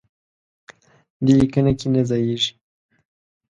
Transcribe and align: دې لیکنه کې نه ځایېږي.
دې 1.25 1.33
لیکنه 1.39 1.71
کې 1.79 1.87
نه 1.93 2.01
ځایېږي. 2.09 2.51